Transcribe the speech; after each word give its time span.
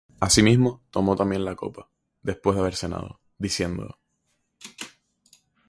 Asimismo 0.19 0.81
tomó 0.89 1.15
también 1.15 1.45
la 1.45 1.55
copa, 1.55 1.87
después 2.23 2.55
de 2.55 2.61
haber 2.61 2.75
cenado, 2.75 3.19
diciendo: 3.37 3.99